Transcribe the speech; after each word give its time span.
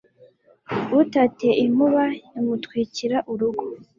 Utatiye 1.01 1.53
inkuba 1.63 2.03
imutwikira 2.39 3.17
urugo 3.31 3.65